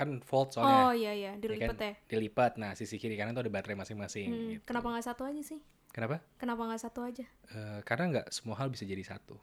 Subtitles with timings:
[0.00, 1.92] kan fold Oh soalnya iya iya, dilipet ya.
[2.08, 2.56] dilipat.
[2.56, 4.28] Nah sisi kiri kanan tuh ada baterai masing-masing.
[4.32, 4.64] Hmm, gitu.
[4.64, 5.60] Kenapa nggak satu aja sih?
[5.92, 6.24] Kenapa?
[6.40, 7.28] Kenapa nggak satu aja?
[7.52, 9.36] Eh, karena nggak semua hal bisa jadi satu.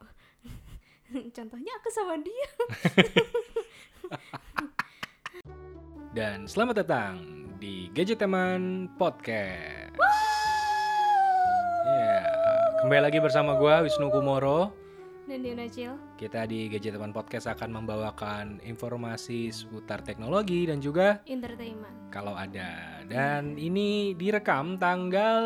[1.37, 2.49] Contohnya aku sama dia.
[6.17, 7.21] Dan selamat datang
[7.61, 9.93] di Gadget Teman Podcast.
[11.85, 12.25] Ya,
[12.81, 14.86] kembali lagi bersama gua Wisnu Kumoro.
[15.27, 15.91] Dan dia Nacil.
[16.15, 22.07] Kita di Gadget Teman Podcast akan membawakan informasi seputar teknologi dan juga Entertainment.
[22.07, 23.03] kalau ada.
[23.03, 25.43] Dan ini direkam tanggal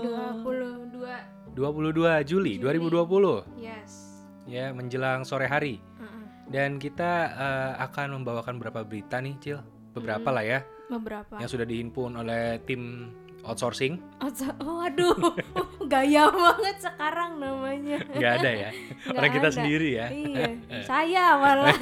[0.00, 1.52] 22.
[1.52, 2.80] 22 Juli, Juli.
[2.80, 4.24] 2020 Yes.
[4.48, 5.76] ya menjelang sore hari.
[5.76, 6.24] Heeh.
[6.48, 9.60] Dan kita eh, akan membawakan beberapa berita nih, Cil.
[9.92, 11.36] Beberapa lah ya Beberapa.
[11.36, 13.12] yang sudah dihimpun oleh tim
[13.48, 13.96] outsourcing.
[14.30, 15.16] Sa- oh, aduh,
[15.92, 17.96] gaya banget sekarang namanya.
[18.06, 18.70] nggak ada ya
[19.08, 19.56] Nggak orang kita ada.
[19.56, 20.44] sendiri ya Iya,
[20.90, 21.76] saya malah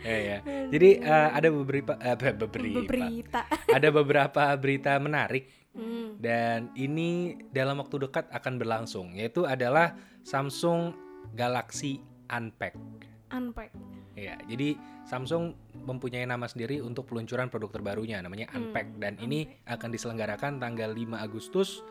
[0.00, 0.38] Eh, ya.
[0.68, 3.40] jadi eh, ada beberapa eh, be- beberapa berita.
[3.68, 5.44] ada beberapa berita menarik
[5.76, 6.16] Hmm.
[6.16, 10.96] dan ini dalam waktu dekat akan berlangsung yaitu adalah Samsung
[11.30, 12.72] Galaxy Unpack
[13.28, 13.76] Unpack.
[14.16, 14.72] ya jadi
[15.06, 18.98] Samsung mempunyai nama sendiri untuk peluncuran produk terbarunya namanya Hmm, Unpack.
[18.98, 21.86] Dan ini akan diselenggarakan tanggal 5 Agustus.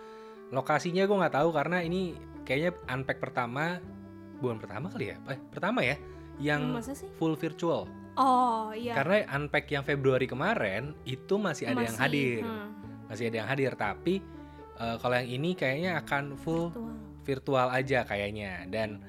[0.52, 3.80] Lokasinya gue nggak tahu karena ini kayaknya Unpack pertama
[4.38, 5.18] bukan pertama kali ya?
[5.32, 5.96] Eh, pertama ya
[6.38, 7.08] yang sih?
[7.16, 7.88] full virtual.
[8.16, 8.96] Oh, iya.
[8.96, 12.44] karena Unpack yang Februari kemarin itu masih ada yang Masih, hadir.
[12.44, 12.68] hmm,
[13.08, 14.14] masih ada yang hadir tapi
[14.76, 16.92] eh, kalau yang ini kayaknya akan full virtual.
[17.24, 18.68] virtual aja kayaknya.
[18.68, 19.00] Dan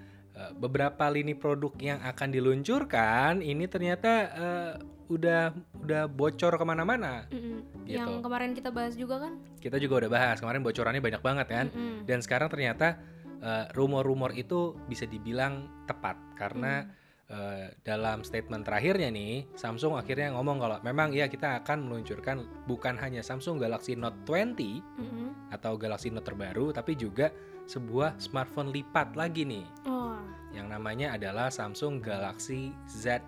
[0.57, 4.73] beberapa lini produk yang akan diluncurkan ini ternyata eh,
[5.07, 5.55] udah
[5.87, 7.87] udah bocor ke mana-mana Mm-mm.
[7.87, 7.95] Gitu.
[7.95, 9.39] Yang kemarin kita bahas juga kan?
[9.63, 12.05] kita juga udah bahas kemarin bocorannya banyak banget kan Mm-mm.
[12.05, 12.99] dan sekarang ternyata
[13.39, 16.85] eh, rumor-rumor itu bisa dibilang tepat karena
[17.27, 17.35] Hmm.
[17.35, 22.95] eh, dalam statement terakhirnya nih Samsung akhirnya ngomong kalau memang ya kita akan meluncurkan bukan
[23.03, 25.51] hanya Samsung Galaxy Note 20 Mm-mm.
[25.51, 27.31] atau Galaxy Note terbaru tapi juga
[27.67, 30.17] sebuah smartphone lipat lagi nih Oh,
[30.51, 33.21] yang namanya adalah Samsung Galaxy Z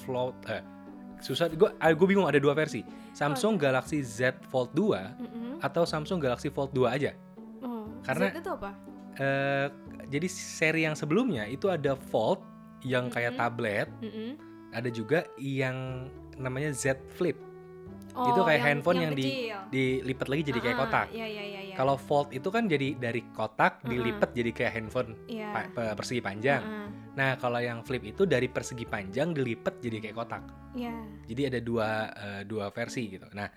[0.00, 0.62] Fold eh
[1.18, 5.54] susah gue gue bingung ada dua versi Samsung Galaxy Z Fold 2 mm-mm.
[5.60, 7.12] atau Samsung Galaxy Fold 2 aja
[7.60, 7.86] oh.
[8.02, 8.70] Karena- Z itu apa?
[9.14, 9.66] eh
[10.08, 12.40] jadi seri yang sebelumnya itu ada Fold
[12.82, 13.38] yang kayak Mhm.
[13.38, 14.30] tablet Mm-mm.
[14.72, 17.36] ada juga yang namanya Z Flip
[18.12, 19.58] Oh, Itu kayak handphone yang di- kecil.
[19.72, 21.61] dilipat lagi jadi kayak Ah, kotak Iya, iya, iya.
[21.72, 21.74] Iya.
[21.74, 25.48] kalau Fold itu kan jadi dari kotak dilipat jadi kayak handphone Iya.
[25.50, 26.88] pa- pe- persegi panjang Heeh.
[27.12, 30.44] Nah, kalau yang flip itu dari persegi panjang dilipat jadi kayak kotak.
[30.72, 30.96] Iya.
[31.26, 33.28] Jadi ada dua eh, dua versi gitu.
[33.32, 33.52] Nah,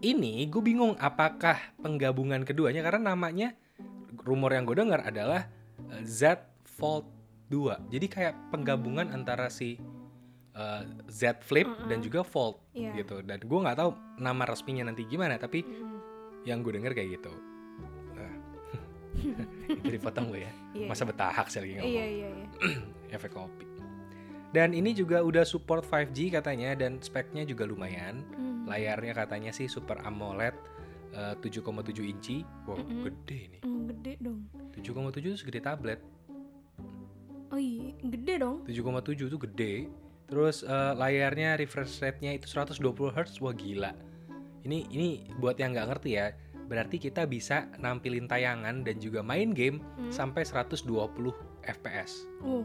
[0.00, 3.52] ini gue bingung apakah penggabungan keduanya karena namanya
[4.20, 5.44] rumor yang gue dengar adalah
[5.90, 7.04] eh, Z Fold
[7.46, 7.92] 2.
[7.92, 9.76] Jadi kayak penggabungan antara si
[10.50, 11.84] eh, Z Flip Mm-mm.
[11.84, 12.96] dan juga Fold Iya.
[12.96, 13.20] gitu.
[13.20, 16.00] Dan gue nggak tahu nama resminya nanti gimana, tapi Mm-mm.
[16.42, 17.32] yang gue dengar kayak gitu.
[19.80, 20.52] Itu dipotong gue ya.
[20.76, 20.88] Iya.
[20.90, 22.46] Masa betahak sih lagi ngomong Iya, iya, iya.
[23.16, 23.66] efek kopi.
[24.54, 28.22] Dan ini juga udah support 5G katanya dan speknya juga lumayan.
[28.38, 28.70] Hmm.
[28.70, 30.54] Layarnya katanya sih Super AMOLED
[31.14, 32.46] eh, 7,7 inci.
[32.66, 33.02] Wow, Mm-mm.
[33.10, 33.60] gede nih.
[33.66, 34.40] Hmm, gede dong.
[34.78, 36.00] 7,7 itu segede tablet.
[37.50, 38.62] Oh iya, gede dong.
[38.66, 39.74] 7,7 itu gede.
[40.30, 42.78] Terus eh, layarnya refresh rate-nya itu 120
[43.10, 43.42] Hz.
[43.42, 43.92] Wah, gila.
[44.64, 45.08] Ini ini
[45.42, 46.30] buat yang nggak ngerti ya.
[46.64, 50.08] Berarti kita bisa nampilin tayangan dan juga main game Hmm.
[50.08, 51.32] sampai 120
[51.62, 52.24] FPS.
[52.40, 52.64] Oh.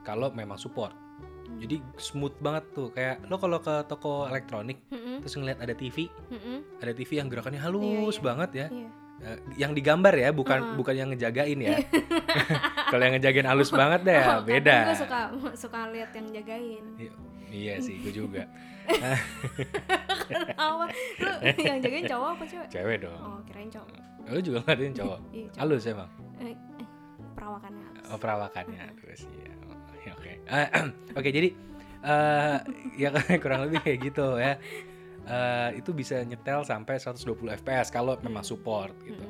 [0.00, 0.90] kalau memang support.
[0.90, 1.58] Hmm.
[1.58, 5.20] Jadi smooth banget tuh kayak lo kalau ke toko elektronik Mm-mm.
[5.20, 6.58] terus ngeliat ada TV, Mm-mm.
[6.78, 8.22] ada TV yang gerakannya halus Iya, iya.
[8.24, 8.66] banget ya.
[8.68, 8.88] Iya.
[9.22, 10.74] Eh, yang digambar ya, bukan Uh-uh.
[10.74, 11.78] bukan yang ngejagain ya.
[12.90, 14.78] kalau yang ngejagain halus banget deh ya, Oh, beda.
[14.84, 15.20] Gue suka
[15.54, 16.84] suka lihat yang jagain.
[17.46, 18.42] Iya sih, gue juga.
[20.32, 20.86] Kenapa?
[21.42, 22.68] Lu yang jagain cowok apa cewek?
[22.70, 23.20] Cewek dong.
[23.20, 23.88] Oh, kirain cowok.
[24.30, 25.18] Lo juga ngeliatin cowok.
[25.32, 25.60] Iya, cowok.
[25.60, 26.10] Halus emang.
[26.38, 26.56] Eh, eh,
[27.34, 28.04] perawakannya halus.
[28.10, 29.52] Oh, perawakannya terus ya.
[29.66, 30.32] Oh, ya, Oke.
[30.46, 30.68] Eh,
[31.18, 31.48] Oke, jadi
[32.02, 32.58] eh
[32.98, 33.08] ya
[33.42, 34.58] kurang lebih kayak gitu ya.
[35.22, 39.22] Eh, itu bisa nyetel sampai 120 fps kalau memang support gitu.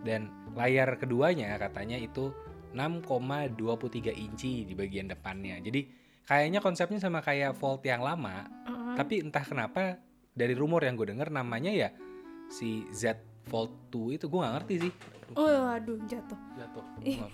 [0.00, 2.30] Dan layar keduanya katanya itu
[2.74, 5.58] 6,23 inci di bagian depannya.
[5.58, 5.90] Jadi
[6.22, 8.46] kayaknya konsepnya sama kayak Fold yang lama.
[9.00, 9.98] Tapi entah kenapa
[10.30, 11.88] dari rumor yang gue denger namanya ya
[12.52, 13.16] si Z
[13.48, 14.92] Fold 2 itu gue nggak ngerti sih.
[15.34, 16.38] Oh, aduh, jatuh.
[16.58, 16.84] Jatuh.
[17.02, 17.24] Ya,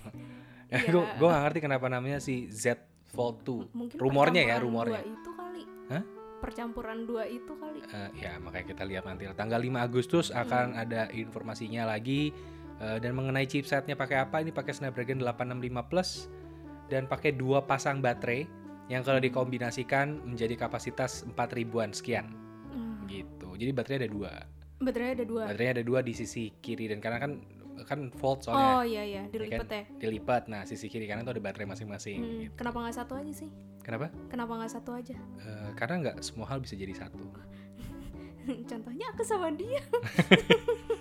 [0.71, 0.87] Iya.
[0.93, 2.79] gue gue nggak ngerti kenapa namanya si Z
[3.11, 3.75] Fold 2.
[3.75, 5.03] Mungkin Rumornya ya, rumornya.
[5.03, 5.63] Dua itu kali.
[5.91, 6.03] Hah?
[6.37, 7.81] Percampuran dua itu kali.
[7.81, 12.29] Eh, ya makanya kita lihat nanti tanggal 5 Agustus akan ada informasinya lagi
[12.77, 16.29] Eh, dan mengenai chipsetnya pakai apa ini pakai Snapdragon 865 Plus
[16.93, 18.45] dan pakai dua pasang baterai
[18.87, 22.31] yang kalau dikombinasikan menjadi kapasitas 4 ribuan sekian
[22.67, 23.03] Hmm.
[23.05, 23.53] gitu.
[23.53, 24.31] Jadi baterainya ada dua.
[24.77, 25.43] Baterainya ada dua.
[25.47, 27.31] Baterainya ada dua di sisi kiri dan kanan kan
[27.77, 29.83] kan volt Oh soalnya iya iya, dilipat ya.
[29.97, 30.43] dilipat.
[30.47, 32.17] Nah sisi kiri kanan tuh ada baterai masing-masing.
[32.17, 32.53] Hmm, gitu.
[32.55, 33.49] Kenapa nggak satu aja sih?
[33.81, 34.09] Kenapa?
[34.27, 35.15] Kenapa nggak satu aja?
[35.15, 37.21] Eh, karena nggak semua hal bisa jadi satu.
[38.71, 39.81] Contohnya aku sama dia.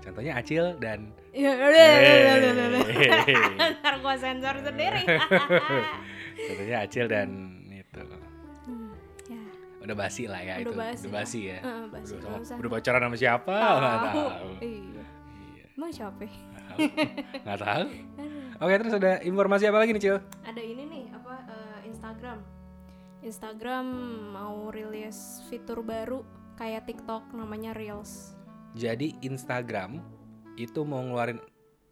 [0.00, 3.38] Contohnya Acil dan Ya, Hey.
[3.78, 5.06] Ntar gua sensor sendiri.
[6.50, 7.28] contohnya Acil dan
[7.70, 8.02] itu.
[8.66, 8.90] Hmm,
[9.30, 9.42] ya,
[9.86, 10.72] Udah basi lah ya Udah itu.
[10.74, 11.58] basi udah basi ya.
[11.62, 13.54] Heeh, basi, udah, sama, udah pacaran sama siapa?
[13.54, 14.26] Nggak tahu.
[14.58, 15.04] Iya.
[15.54, 15.64] Iya.
[15.78, 16.20] Emang siapa?
[16.26, 16.34] ya?
[17.46, 17.86] Nggak tahu.
[18.60, 20.16] Oke terus ada informasi apa lagi nih Cil?
[20.44, 22.38] Ada ini nih apa eh, Instagram.
[23.20, 23.86] Instagram
[24.32, 26.24] mau rilis fitur baru
[26.56, 28.39] kayak TikTok namanya Reels.
[28.74, 29.98] Jadi Instagram
[30.54, 31.40] itu mau ngeluarin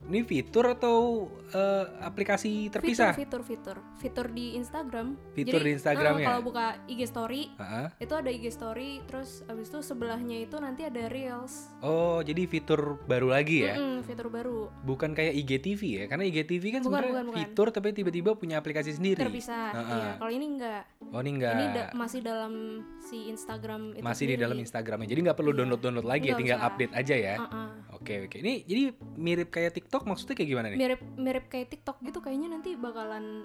[0.01, 3.11] ini fitur atau eh, aplikasi terpisah?
[3.13, 5.19] Fitur, fitur, fitur, fitur di Instagram.
[5.33, 6.27] Fitur di Instagram eh, ya?
[6.29, 7.87] Kalau buka IG Story, Heeh.
[7.99, 11.75] itu ada IG Story, terus abis itu sebelahnya itu nanti ada Reels.
[11.81, 13.75] Oh jadi fitur baru lagi ya?
[13.75, 16.05] Mm-mm, fitur baru, Bukan kayak IGTV ya?
[16.07, 17.37] Karena IGTV kan Bukan, sebenarnya bukan.
[17.37, 19.19] fitur tapi tiba-tiba punya aplikasi sendiri.
[19.19, 19.75] terpisah.
[19.75, 19.99] Heeh.
[19.99, 20.83] Iya, kalau ini enggak.
[21.11, 21.53] Oh ini enggak.
[21.53, 22.53] Ini da- masih dalam
[23.01, 24.45] si Instagram itu masih di sendiri.
[24.47, 25.09] dalam Instagramnya.
[25.09, 26.69] Jadi nggak perlu download-download lagi ya, Nggak tinggal usah.
[26.71, 27.35] update aja ya.
[27.37, 27.69] Heeh.
[27.99, 28.37] Oke oke.
[28.39, 28.83] Ini jadi
[29.15, 30.79] mirip kayak TikTok maksudnya kayak gimana nih?
[30.79, 33.45] mirip mirip kayak TikTok gitu kayaknya nanti bakalan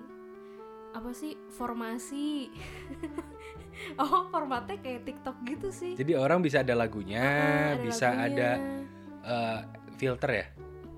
[0.94, 2.54] apa sih formasi
[4.02, 7.26] oh formatnya kayak TikTok gitu sih Jadi orang bisa ada lagunya,
[7.74, 8.30] Heeh, bisa lagunya.
[8.30, 8.50] ada
[9.26, 9.60] eh,
[9.96, 10.46] filter ya.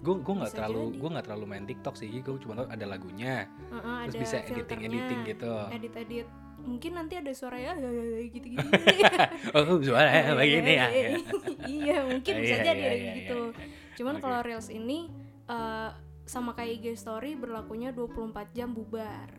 [0.04, 2.12] Gue gue nggak terlalu gue nggak terlalu main TikTok sih.
[2.20, 3.48] Gue cuma tahu ada lagunya.
[3.72, 5.54] Heeh, Terus ada bisa editing editing gitu.
[5.72, 6.28] edit edit
[6.66, 7.78] mungkin nanti ada suara ya
[8.26, 8.68] gitu gitu
[9.56, 10.88] Oh suara begini ya.
[11.64, 13.94] iya mungkin Ah, bisa iya, jadi iya, ada iya, gitu iya, iya.
[13.96, 15.08] cuman kalau reels ini
[15.46, 15.90] eh,
[16.26, 18.18] sama kayak IG story berlakunya 24
[18.52, 19.30] jam bubar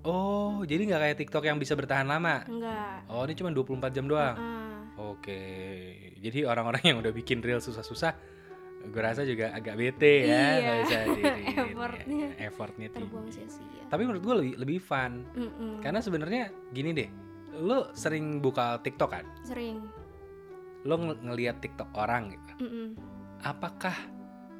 [0.00, 2.46] Oh jadi nggak kayak TikTok yang bisa bertahan lama.
[2.46, 4.38] enggak Oh ini cuma 24 jam doang.
[4.38, 4.78] Heeh.
[4.96, 5.42] Oke.
[6.16, 8.14] Jadi orang-orang yang udah bikin reel susah-susah,
[8.88, 10.42] gue rasa juga agak bete ya.
[10.54, 15.24] Iya, bisa di, di- effortnya ya, effortnya terbuang sia-sia Tapi menurut gue lebih lebih fun.
[15.32, 15.78] Mm-mm.
[15.78, 17.08] Karena sebenarnya gini deh,
[17.54, 19.24] lo sering buka TikTok kan?
[19.42, 19.80] sering
[20.82, 22.52] Lo ng- ngelihat TikTok orang gitu.
[22.60, 22.86] Mm-mm.
[23.40, 23.94] Apakah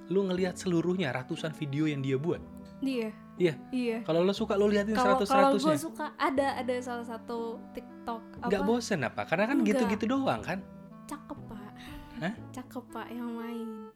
[0.07, 2.41] lo ngelihat seluruhnya ratusan video yang dia buat?
[2.79, 3.55] dia Iya.
[3.71, 5.79] iya Kalau lo suka lo liatin seratus kalau gue seratusnya.
[5.83, 7.39] suka ada ada salah satu
[7.73, 9.23] TikTok apa Nggak bosen apa?
[9.25, 10.63] Karena kan gitu-gitu doang kan?
[11.05, 11.71] cakep pak
[12.19, 12.35] Hah?
[12.51, 13.91] cakep pak yang main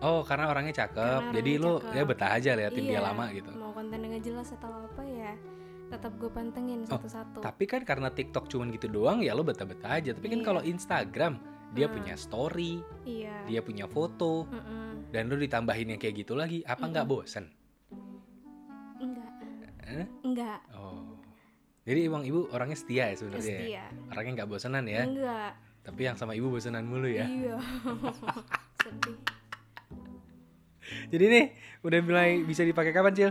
[0.00, 1.92] Oh karena orangnya cakep, Karena jadi orangnya lo cakep.
[1.92, 3.50] ya betah aja liatin dia Iya, lama gitu.
[3.52, 5.32] mau kontennya nggak jelas atau apa ya
[5.88, 9.92] tetap gue pantengin Oh, satu-satu Tapi kan karena TikTok cuman gitu doang ya lo betah-betah
[9.92, 10.10] aja.
[10.10, 10.46] Tapi kan Iya.
[10.46, 11.34] kalau Instagram
[11.70, 11.94] dia Hmm.
[11.94, 15.08] punya story, iya dia punya foto, Mm-mm.
[15.08, 17.16] dan lo ditambahin yang kayak gitu lagi, apa nggak Mm-mm.
[17.18, 17.44] bosen?
[18.98, 19.30] enggak
[19.82, 20.06] Eh?
[20.22, 21.16] enggak Oh,
[21.82, 23.44] jadi emang ibu orangnya setia ya sebenarnya.
[23.46, 23.58] ya?
[23.58, 25.02] setia Orangnya nggak bosenan ya.
[25.02, 25.52] enggak
[25.82, 27.24] Tapi yang sama ibu bosenan mulu ya.
[27.24, 27.56] iya
[28.82, 29.16] sedih
[31.08, 31.44] Jadi nih
[31.80, 33.30] udah mulai bisa dipakai kapan cil?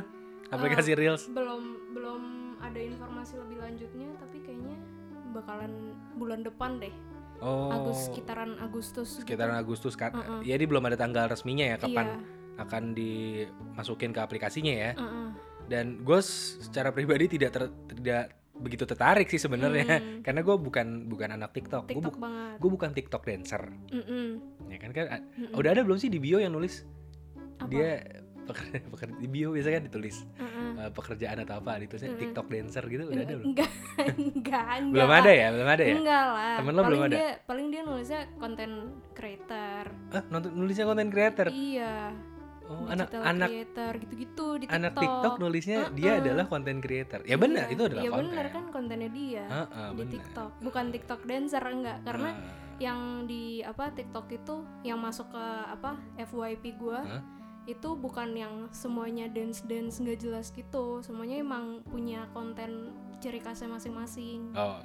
[0.49, 1.27] Aplikasi Reels.
[1.27, 2.21] belum belum
[2.59, 4.75] ada informasi lebih lanjutnya tapi kayaknya
[5.31, 5.71] bakalan
[6.13, 6.91] bulan depan deh
[7.39, 9.25] Oh, Agus sekitaran Agustus gitu.
[9.25, 10.13] sekitaran Agustus kan.
[10.13, 10.45] Mm-mm.
[10.45, 12.61] Jadi belum ada tanggal resminya ya kapan iya.
[12.61, 14.91] akan dimasukin ke aplikasinya ya.
[14.93, 15.27] Mm-mm.
[15.63, 20.19] dan gue secara pribadi tidak ter- tidak begitu tertarik sih sebenarnya Hmm.
[20.25, 24.27] karena gue bukan bukan anak TikTok, gue TikTok banget gue bukan TikTok dancer Mm-mm.
[24.67, 25.55] ya kan kan Mm-mm.
[25.55, 26.83] udah ada belum sih di bio yang nulis
[27.61, 27.69] Apa?
[27.69, 27.89] dia
[28.41, 30.69] pekerja, pekerja di bio biasanya kan ditulis Mm-mm.
[30.75, 32.21] eh, pekerjaan atau apa ditulisnya Mm-mm.
[32.21, 33.71] TikTok dancer gitu udah ada belum enggak
[34.17, 37.15] enggak enggak belum ada ya belum ada ya enggak lah Temen lo paling belum ada?
[37.15, 38.71] dia paling dia nulisnya konten
[39.11, 41.93] creator ah nonton nulisnya konten creator iya
[42.63, 46.21] oh anak anak creator gitu-gitu di anak TikTok TikTok nulisnya dia Uh-uh.
[46.21, 47.73] adalah konten creator ya benar Iya.
[47.73, 50.11] itu adalah iya konten benar kan kontennya dia Heeh, di benar.
[50.13, 52.59] TikTok bukan TikTok dancer enggak karena Ah.
[52.79, 57.21] yang di apa TikTok itu yang masuk ke apa FYP gua Hah?
[57.63, 60.99] Itu bukan yang semuanya dance dance nggak jelas gitu.
[60.99, 64.49] Semuanya emang punya konten ciri khasnya masing-masing.
[64.53, 64.81] Oh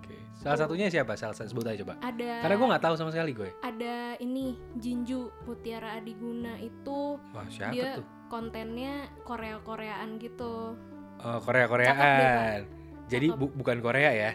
[0.00, 0.16] oke.
[0.36, 1.12] Salah satunya siapa?
[1.14, 2.00] Salah satu sebut aja coba.
[2.00, 3.50] Ada karena gue nggak tahu sama sekali gue.
[3.60, 8.04] Ada ini Jinju Mutiara Adiguna itu wah siapa dia tuh?
[8.26, 10.72] kontennya Korea Koreaan gitu.
[11.16, 12.68] Oh, Korea Koreaan.
[13.06, 14.30] Jadi bu- bukan Korea ya,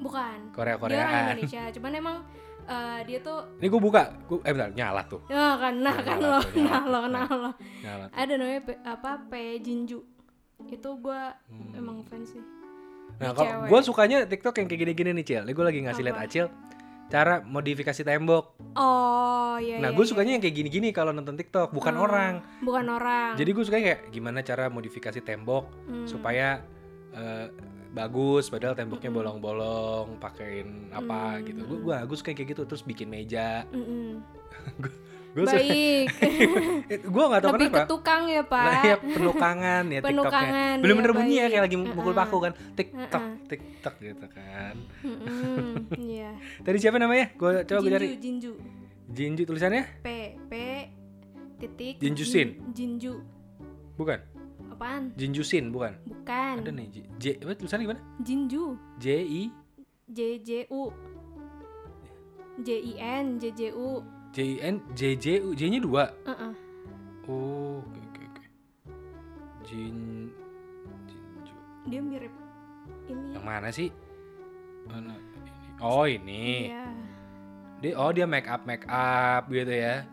[0.00, 0.48] bukan.
[0.50, 1.24] Korea dia orang Koreaan.
[1.36, 1.62] Indonesia.
[1.70, 2.16] Cuman emang
[2.66, 6.18] eh, dia tuh Ini gue buka, gua, eh bentar, nyala tuh, ya kan nah kan
[6.18, 9.98] lo nyala nah lo nah lo ada namanya P- apa P Jinju
[10.66, 11.72] itu gua Hmm.
[11.74, 12.44] emang fans sih
[13.14, 15.42] Nah kalau gue sukanya TikTok yang kayak gini-gini nih Cil.
[15.46, 16.18] Gue lagi ngasih lihat?
[16.18, 16.50] Acil
[17.06, 18.58] cara modifikasi tembok.
[18.74, 19.78] Oh iya.
[19.78, 20.10] Nah, iya, gue iya.
[20.10, 22.42] sukanya yang kayak gini-gini kalau nonton TikTok, bukan Oh, orang.
[22.58, 23.38] Bukan orang.
[23.38, 26.10] Jadi gue suka kayak gimana cara modifikasi tembok Hmm.
[26.10, 26.64] supaya
[27.14, 27.46] eh,
[27.94, 29.18] bagus, padahal temboknya Mm-mm.
[29.22, 31.46] bolong-bolong, pakein apa Hmm.
[31.46, 31.60] gitu.
[31.64, 33.62] Gue gue gue suka kayak gitu, terus bikin meja.
[33.70, 34.18] Mm-mm.
[35.34, 36.06] Gue suka, Baik.
[37.10, 37.90] gue nggak tahu Lebih ke kenapa.
[37.90, 38.70] tukang ya Nah, pak.
[38.84, 40.76] ya penukangan ya Penukangan.
[40.78, 42.52] Bener-bener iya, bunyi ya kayak lagi mukul paku kan.
[42.70, 43.34] TikTok, Uh-uh.
[43.50, 44.74] TikTok gitu kan.
[46.06, 46.30] Iya.
[46.62, 47.34] Tadi siapa namanya?
[47.34, 48.06] Gue coba gue cari.
[48.14, 48.52] Jinju,
[49.10, 49.42] jinju.
[49.42, 49.82] Tulisannya?
[50.00, 50.06] P
[50.38, 50.52] P
[51.58, 51.94] titik.
[51.98, 52.48] Jinjusin.
[52.70, 53.12] Jin- Jinju.
[53.94, 54.18] Bukan.
[54.74, 55.02] Apaan?
[55.14, 55.94] Jinjusin, bukan.
[56.02, 56.54] Bukan.
[56.66, 56.86] Ada nih.
[56.90, 58.02] J, J apa tulisannya gimana?
[58.20, 58.64] Jinju.
[58.98, 59.42] J I
[60.10, 60.92] J J U.
[62.60, 64.02] J I N J J U.
[64.34, 65.48] J I N J J U.
[65.54, 66.10] J-nya dua.
[66.26, 66.52] Uh-uh.
[67.30, 68.44] Oh, oke oke oke.
[69.64, 70.28] Jin
[71.08, 71.54] Jinju.
[71.88, 72.34] Dia mirip
[73.08, 73.32] ini.
[73.32, 73.88] Yang mana sih?
[74.84, 75.50] Mana ini?
[75.80, 76.68] Oh, ini.
[76.68, 76.86] Iya.
[77.80, 80.04] Dia oh dia make up make up gitu ya.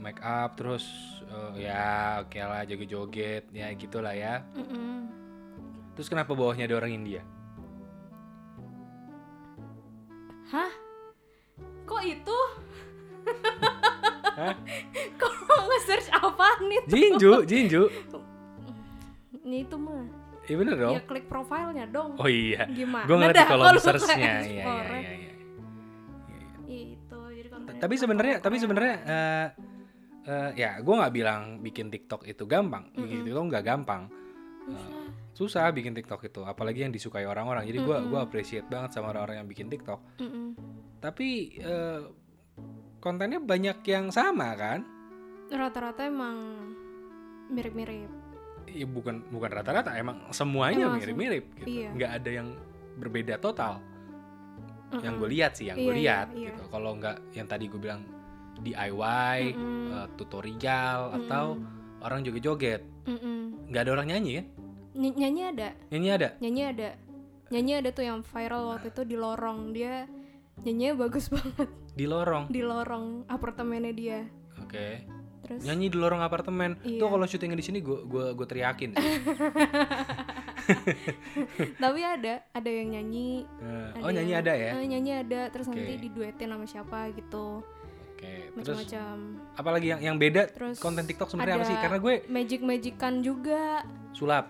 [0.00, 0.84] Make up terus
[1.26, 4.42] eh, ya oke lah joget-joget ya gitulah ya.
[4.54, 5.10] Mm-mm.
[5.96, 7.22] Terus kenapa bawahnya ada orang India?
[10.52, 10.70] Hah?
[11.88, 12.38] Kok itu?
[14.36, 14.54] Hah?
[15.20, 15.32] Kok
[15.72, 16.88] nge-search apaan itu?
[16.92, 17.82] Jinju, Jinju.
[19.46, 20.04] Ini itu mah.
[20.46, 20.94] Iya bener dong.
[20.94, 22.14] Ya klik profilnya dong.
[22.18, 22.70] Oh iya.
[22.70, 23.06] Gimana?
[23.10, 24.14] Gue ngerti kalau search-nya.
[24.14, 25.32] Iya iya iya iya.
[26.70, 27.20] Itu.
[27.82, 29.46] Tapi sebenarnya tapi sebenarnya eh
[30.26, 32.90] eh, ya gue nggak bilang bikin TikTok itu gampang.
[32.92, 33.26] Bikin Mm-mm.
[33.30, 34.02] TikTok nggak gampang.
[34.66, 37.62] Eh, susah bikin TikTok itu, apalagi yang disukai orang-orang.
[37.62, 38.10] Jadi gue Mm-mm.
[38.10, 40.00] gua appreciate banget sama orang-orang yang bikin TikTok.
[40.18, 40.46] Mm-mm.
[40.98, 41.28] Tapi
[41.60, 42.02] eh,
[42.98, 44.82] kontennya banyak yang sama kan?
[45.46, 46.36] Rata-rata emang
[47.46, 48.10] mirip-mirip.
[48.66, 51.86] Ya bukan bukan rata-rata, emang semuanya mirip-mirip gitu.
[51.86, 51.88] iya.
[51.94, 52.48] Nggak ada yang
[52.98, 53.78] berbeda total.
[54.90, 56.50] Yang gue lihat sih, yang gue Iya, iya, lihat iya.
[56.50, 56.62] gitu.
[56.66, 58.02] Kalau nggak yang tadi gue bilang
[58.58, 59.92] DIY, Mm-mm.
[59.92, 61.60] eh, tutorial atau
[62.00, 63.68] orang joget-joget, Mm-mm.
[63.68, 64.46] nggak ada orang nyanyi kan?
[64.96, 66.28] Ny- nyanyi ada, Nyanyi ada.
[66.38, 66.88] nyanyi ada,
[67.48, 70.08] nyanyi ada tuh yang viral waktu itu di lorong dia
[70.58, 72.48] nyanyinya bagus banget Di lorong.
[72.48, 74.20] di lorong apartemennya dia.
[74.58, 75.04] Oke.
[75.46, 76.74] Terus Nyanyi di lorong apartemen.
[76.82, 76.98] Iya.
[76.98, 79.04] Tuh kalau syutingnya di sini gue gua gue teriakin sih.
[81.78, 83.46] tapi ada ada yang nyanyi.
[83.62, 84.70] Eh, ada oh nyanyi yang- ada ya?
[84.74, 85.78] eh, nyanyi ada terus Oke.
[85.78, 87.62] nanti diduetin sama siapa gitu
[88.16, 88.48] Oke.
[88.56, 89.16] Terus macam-macam.
[89.54, 91.76] apalagi yang yang beda Terus konten TikTok sebenarnya apa sih?
[91.76, 93.84] Karena gue Magic magican juga.
[94.10, 94.48] sulap.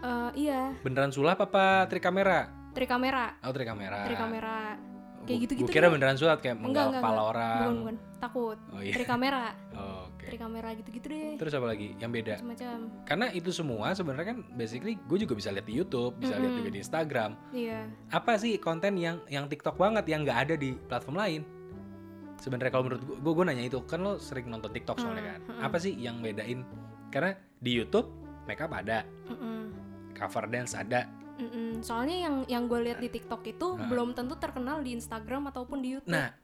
[0.00, 2.48] Eh, iya, Beneran sulap apa trik kamera?
[2.72, 4.02] trik kamera, Oh trik kamera.
[4.02, 4.74] trik kamera.
[5.22, 5.94] Kayak gitu-gitu Gue kira deh.
[5.94, 7.30] beneran sulap kayak menggal kepala enggak.
[7.30, 7.56] orang.
[7.56, 7.96] Bukan, bukan.
[8.18, 8.58] Takut.
[8.68, 8.92] Oh iya.
[8.92, 10.26] Trik kamera, Oh, Oke.
[10.26, 11.32] trik kamera gitu-gitu deh.
[11.38, 12.34] Terus apa lagi yang beda?
[12.36, 12.78] Macam-macam.
[13.04, 16.60] Karena itu semua sebenarnya kan basically gue juga bisa lihat di YouTube, bisa lihat Mm-mm.
[16.60, 17.30] juga di Instagram.
[17.50, 17.80] Iya.
[18.10, 21.40] Apa sih konten yang yang TikTok banget yang nggak ada di platform lain?
[22.36, 25.40] Sebenarnya kalau menurut gue, gue, nanya itu kan lo sering nonton TikTok soalnya Hmm, kan.
[25.48, 25.62] hmm.
[25.62, 26.66] Apa sih yang bedain?
[27.08, 28.10] Karena di YouTube
[28.44, 29.72] makeup ada, Mm-mm.
[30.12, 31.08] cover dance ada.
[31.34, 31.80] Mm-mm.
[31.80, 33.86] Soalnya yang yang gue lihat di TikTok itu Nah.
[33.86, 36.10] belum tentu terkenal di Instagram ataupun di YouTube.
[36.10, 36.34] Nah,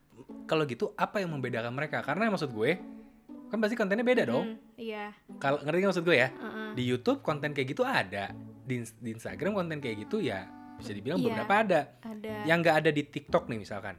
[0.43, 2.01] kalau gitu apa yang membedakan mereka?
[2.01, 2.79] Karena maksud gue
[3.47, 4.47] kan pasti kontennya beda dong.
[4.47, 5.05] Mm, iya.
[5.37, 6.29] Kalau ngerti nggak maksud gue ya?
[6.31, 6.71] uh-uh.
[6.73, 8.31] Di YouTube konten kayak gitu ada,
[8.63, 11.27] di, di Instagram konten kayak gitu ya bisa dibilang Iya.
[11.29, 11.79] beberapa ada.
[12.01, 12.33] Ada.
[12.47, 13.95] Yang nggak ada di TikTok nih misalkan,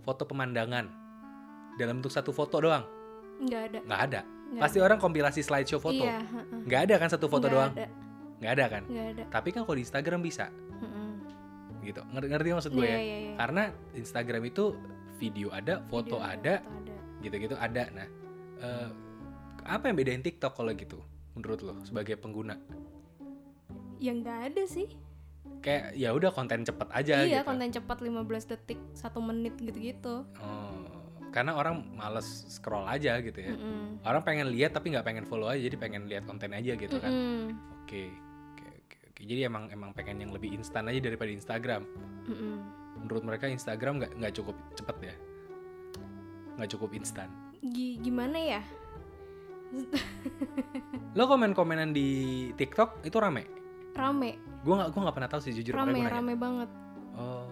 [0.00, 1.01] foto pemandangan
[1.82, 2.86] dalam bentuk satu foto doang,
[3.42, 3.78] Nggak ada.
[3.82, 4.20] nggak ada.
[4.22, 6.22] nggak Pasti orang kompilasi slideshow foto, Iya.
[6.22, 6.62] uh-uh.
[6.64, 7.86] nggak ada kan satu foto Nggak doang, Ada.
[8.38, 8.82] nggak ada kan.
[8.86, 9.22] Nggak ada.
[9.32, 10.46] Tapi kan kalau di Instagram bisa,
[10.78, 11.10] Mm-mm.
[11.82, 12.00] gitu.
[12.06, 12.98] Ngerti, ngerti maksud gue Iya, ya?
[13.00, 13.34] iya, iya.
[13.36, 13.62] Karena
[13.92, 14.64] Instagram itu
[15.18, 16.96] video ada, foto Video ada, foto ada.
[17.20, 17.82] gitu-gitu ada.
[17.90, 18.08] Nah,
[18.58, 18.88] eh,
[19.62, 20.98] apa yang bedain TikTok kalau gitu?
[21.32, 22.58] Menurut lo sebagai pengguna?
[23.96, 24.88] Yang nggak ada sih.
[25.62, 27.46] Kayak ya udah konten cepet aja iya, gitu.
[27.46, 30.26] konten cepat 15 detik, satu menit gitu-gitu.
[30.36, 30.81] Oh,
[31.32, 33.50] karena orang males scroll aja gitu ya.
[33.50, 34.04] Mm-mm.
[34.04, 37.08] Orang pengen lihat tapi nggak pengen follow aja, jadi pengen lihat konten aja gitu kan.
[37.08, 37.56] Mm-mm.
[37.80, 38.12] Oke,
[38.52, 39.20] oke, oke, oke.
[39.22, 41.88] Jadi emang emang pengen yang lebih instan aja daripada Instagram.
[42.26, 42.54] Mm-mm.
[42.98, 45.14] Menurut mereka Instagram nggak nggak cukup cepet ya,
[46.54, 47.32] nggak cukup instan.
[47.58, 48.62] Gi- gimana ya?
[51.16, 52.08] Lo komen-komenan di
[52.54, 53.44] TikTok itu rame?
[53.92, 55.72] Rame, Gue nggak gue nggak pernah tahu sih jujur.
[55.74, 56.68] rame, rame banget.
[57.12, 57.44] Oh,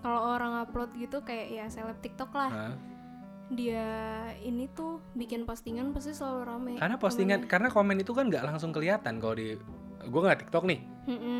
[0.00, 2.50] Kalau orang upload gitu kayak ya seleb TikTok lah.
[2.50, 2.74] hah?
[3.54, 3.86] Dia
[4.40, 6.72] ini tuh bikin postingan pasti selalu rame.
[6.74, 7.50] karena postingan, Temennya.
[7.50, 9.54] karena komen itu kan nggak langsung kelihatan kalau di
[10.04, 10.80] gue nggak TikTok nih.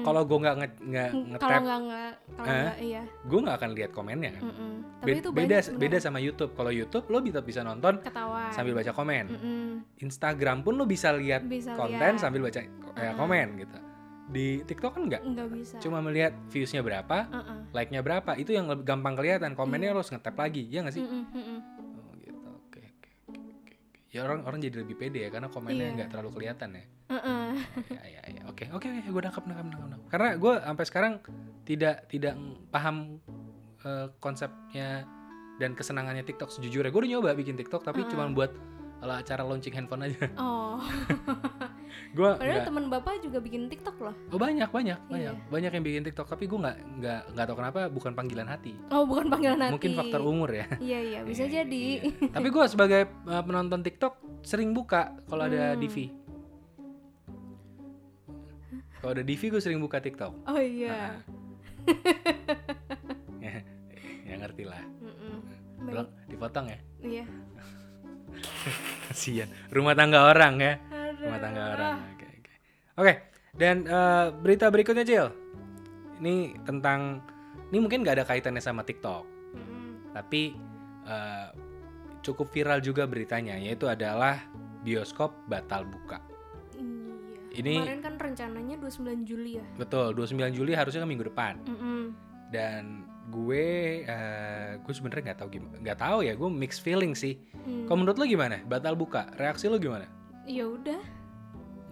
[0.00, 0.72] Kalau gue nggak nggak
[1.10, 3.02] Mm, kalau nggak nggak nggak iya.
[3.02, 4.42] gue nggak akan lihat komennya kan.
[5.00, 6.52] Tapi Be- itu beda banyak beda sama YouTube.
[6.52, 8.48] Kalau YouTube lo bisa bisa nonton ketawa.
[8.50, 9.24] sambil baca komen.
[9.26, 9.68] Mm-mm.
[9.98, 12.20] Instagram pun lo bisa lihat Bisa konten lihat.
[12.20, 13.12] sambil baca eh, Uh-uh.
[13.14, 13.78] komen gitu.
[14.24, 15.20] Di TikTok kan nggak.
[15.22, 17.58] nggak bisa Cuma melihat viewsnya berapa, Heeh.
[17.70, 19.52] like-nya berapa, itu yang lebih gampang kelihatan.
[19.52, 19.96] Komennya Iya.
[19.96, 21.04] lo harus ngetap lagi, ya nggak sih?
[21.04, 21.58] Mm-mm, mm-mm.
[21.60, 21.73] Oh gitu,
[24.14, 25.94] Ya orang orang jadi lebih pede ya karena komennya Iya.
[25.96, 26.84] nggak terlalu kelihatan ya.
[27.10, 27.46] Heeh.
[27.90, 30.08] ya ya ya oke oke oke gue nangkep nangkep nangkep nangkep.
[30.08, 31.12] karena gue sampai sekarang
[31.62, 32.34] tidak tidak
[32.70, 33.18] paham
[33.82, 35.02] eh, konsepnya
[35.54, 38.10] dan kesenangannya TikTok sejujurnya gue udah nyoba bikin TikTok tapi Heeh.
[38.10, 38.54] cuma buat
[39.04, 40.24] ala acara launching handphone aja.
[40.34, 40.80] Oh.
[42.16, 42.66] Gue padahal nggak.
[42.66, 44.14] teman bapak juga bikin tiktok loh.
[44.28, 45.46] Oh banyak banyak banyak Iya.
[45.46, 45.70] banyak.
[45.72, 48.72] Yang bikin TikTok tapi gue nggak nggak nggak tahu kenapa bukan panggilan hati.
[48.88, 49.72] Oh bukan panggilan hati.
[49.72, 50.66] Mungkin faktor umur ya.
[50.80, 51.84] Iya iya bisa Iya, jadi.
[52.00, 52.10] iya.
[52.34, 55.80] tapi gue sebagai eh, penonton TikTok sering buka kalau ada Hmm.
[55.80, 55.96] DV
[58.96, 60.32] kalau ada DV gue sering buka TikTok.
[60.48, 61.20] Oh iya.
[63.38, 63.60] Ya,
[64.24, 64.80] ya ngerti lah.
[64.80, 65.84] Baik.
[65.84, 66.78] Belum dipotong ya?
[67.04, 67.26] Iya
[69.06, 69.48] kasian.
[69.68, 70.74] Rumah tangga orang ya.
[70.90, 71.24] Aduh.
[71.28, 71.96] rumah tangga orang.
[72.14, 72.52] Oke oke.
[73.00, 73.12] Oke
[73.54, 75.26] dan eh, berita berikutnya Cil.
[76.18, 76.34] Ini
[76.66, 77.22] tentang
[77.70, 79.24] ini mungkin nggak ada kaitannya sama TikTok.
[80.14, 80.54] Tapi
[81.06, 81.48] eh,
[82.24, 84.40] cukup viral juga beritanya yaitu adalah
[84.82, 86.18] bioskop batal buka.
[86.74, 87.62] Iya.
[87.62, 89.64] Ini- kemarin kan rencananya 29 Juli ya?
[89.78, 91.54] Betul 29 Juli harusnya kan minggu depan.
[91.68, 92.02] Mm-mm.
[92.52, 93.66] dan gue
[94.04, 97.40] eh, gue sebenarnya nggak tahu gimana nggak tahu ya gue mixed feeling sih.
[97.64, 97.88] Hmm.
[97.88, 98.60] kalau menurut lo gimana?
[98.68, 100.04] Batal buka reaksi lo gimana?
[100.44, 101.00] Ya udah.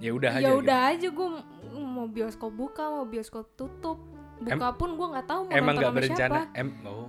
[0.02, 0.60] Ya udah aja ya gitu.
[0.66, 1.28] udah aja gue
[1.78, 4.02] mau bioskop buka mau bioskop tutup.
[4.42, 6.40] Buka pun gue nggak tahu mau emang nggak berencana?
[6.50, 6.60] siapa.
[6.60, 7.08] em oh.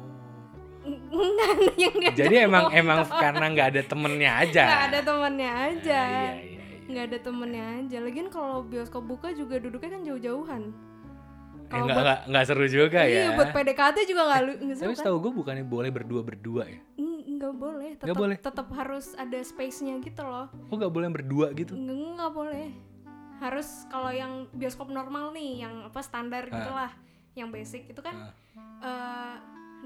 [2.19, 4.63] Jadi emang emang karena nggak ada temennya aja?
[4.67, 5.99] Nggak ada temennya aja.
[5.99, 6.87] Ah, iya, iya, iya.
[6.91, 7.97] nggak ada temennya aja.
[8.03, 10.63] Lagian kalau bioskop buka juga duduknya kan jauh-jauhan
[11.73, 13.29] Kalau nggak buat- nggak nggak seru juga iya ya.
[13.33, 16.63] buat PDKT juga nggak lu nggak tapi seru kan setahu gue bukannya boleh berdua berdua
[16.65, 16.79] ya?
[16.95, 17.89] Mm, nggak boleh.
[17.93, 18.35] Tetap Nggak boleh?
[18.37, 20.47] tetap harus ada space-nya gitu loh.
[20.63, 21.73] Oh nggak boleh berdua gitu?
[21.73, 22.67] Nggak nggak boleh.
[23.35, 26.53] Harus kalau yang bioskop normal nih yang apa standar Ah.
[26.53, 26.91] gitulah
[27.33, 28.31] yang basic itu kan Ah.
[28.79, 29.35] eh,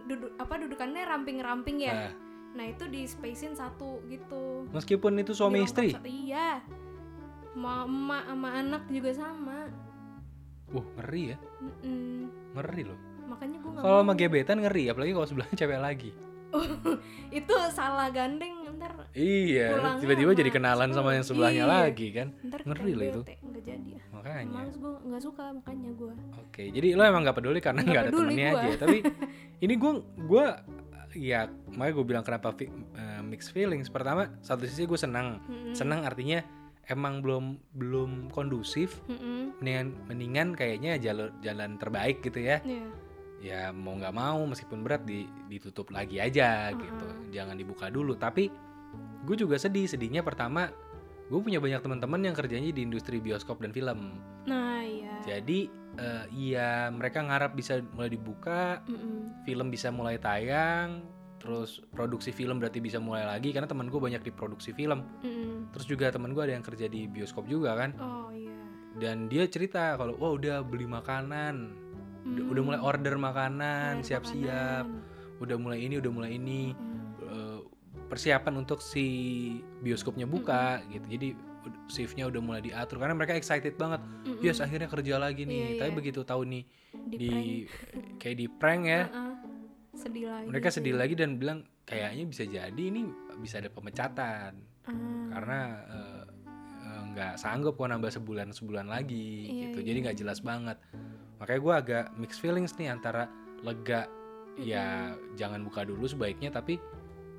[0.06, 1.94] duduk apa dudukannya ramping-ramping ya.
[2.06, 2.14] Ah.
[2.50, 4.66] nah itu di spacein satu gitu.
[4.72, 5.94] Meskipun itu suami istri?
[5.94, 6.58] satu- iya.
[7.54, 9.70] Mau emak sama anak juga sama
[10.70, 12.28] wah ngeri ya Mm-mm.
[12.54, 16.12] ngeri loh makanya gue kalau sama gebetan ngeri apalagi kalau sebelahnya cewek lagi
[17.30, 21.74] itu salah gandeng ntar iya tiba-tiba jadi kenalan sama yang sebelahnya Iya.
[21.84, 23.22] lagi kan ntar Ngeri loh itu.
[23.26, 27.38] nggak jadi ya makanya males gue nggak suka makanya gue Oke, jadi lo emang nggak
[27.38, 28.62] peduli karena Nggak ada temennya gua.
[28.64, 28.76] aja.
[28.80, 28.98] Tapi
[29.66, 30.46] ini gue gue
[31.16, 33.88] ya makanya gue bilang kenapa fi- eh, mixed feelings.
[33.88, 35.38] Pertama, satu sisi gue senang,
[35.72, 36.42] senang artinya
[36.88, 39.00] emang belum belum kondusif.
[39.08, 42.60] Mendingan mendingan kayaknya jalur jalan terbaik gitu ya.
[42.64, 42.88] Iya.
[43.38, 47.08] Ya mau nggak mau meskipun berat di, ditutup lagi aja gitu.
[47.32, 48.18] Jangan dibuka dulu.
[48.18, 48.50] Tapi
[49.28, 49.86] gue juga sedih.
[49.86, 50.72] Sedihnya pertama
[51.28, 54.16] gue punya banyak teman-teman yang kerjanya di industri bioskop dan film.
[54.48, 55.68] nah iya Jadi
[56.00, 59.44] eh, iya mereka ngarap bisa mulai dibuka, Mm-mm.
[59.44, 61.04] film bisa mulai tayang,
[61.38, 65.06] terus produksi film berarti bisa mulai lagi karena teman gue banyak di produksi film.
[65.22, 65.70] Mm-mm.
[65.72, 67.94] Terus juga teman gue ada yang kerja di bioskop juga kan.
[67.98, 68.54] oh iya
[68.98, 71.70] Dan dia cerita kalau wah udah beli makanan,
[72.26, 72.52] udah, Mm.
[72.52, 74.90] udah mulai order makanan, siap-siap,
[75.38, 76.74] udah mulai ini, udah mulai ini.
[76.74, 77.62] Mm.
[78.08, 79.04] Persiapan untuk si
[79.82, 81.04] bioskopnya buka gitu.
[81.06, 81.28] Jadi
[81.92, 84.00] shiftnya udah mulai diatur karena mereka excited banget.
[84.24, 84.40] Mm-mm.
[84.40, 85.76] Yes akhirnya kerja lagi nih.
[85.76, 85.98] Iya, Tapi iya.
[86.00, 86.64] begitu tahu nih
[87.06, 87.30] di, di
[87.68, 88.16] prank.
[88.18, 89.27] kayak di prank ya Uh-uh.
[89.98, 90.76] Sedih lagi mereka sih.
[90.80, 94.96] sedih lagi dan bilang kayaknya bisa jadi ini bisa ada pemecatan Ah.
[95.30, 96.24] karena eh,
[96.80, 99.86] eh, nggak sanggup kok nambah sebulan sebulan lagi Iya, gitu iya.
[99.86, 100.78] jadi nggak jelas banget
[101.38, 103.28] makanya gue agak mixed feelings nih antara
[103.60, 104.08] lega
[104.56, 106.80] ya jangan buka dulu sebaiknya tapi